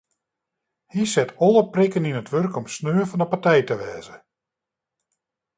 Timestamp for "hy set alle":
0.93-1.61